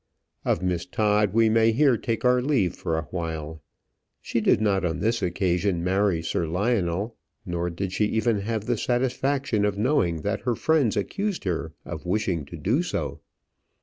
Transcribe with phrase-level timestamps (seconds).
[0.43, 3.61] Of Miss Todd we may here take our leave for awhile.
[4.19, 8.77] She did not on this occasion marry Sir Lionel, nor did she even have the
[8.77, 13.19] satisfaction of knowing that her friends accused her of wishing to do so.